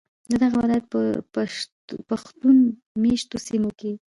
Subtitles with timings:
[0.31, 0.99] ددغه ولایت په
[2.11, 2.55] پښتون
[3.03, 3.91] میشتو سیمو کې